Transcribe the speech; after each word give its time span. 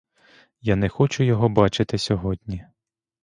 Я 0.61 0.75
не 0.75 0.89
хочу 0.89 1.23
його 1.23 1.49
бачити 1.49 1.97
сьогодні. 1.97 2.65